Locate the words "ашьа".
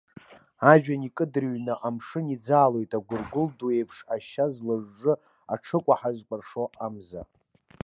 4.13-4.45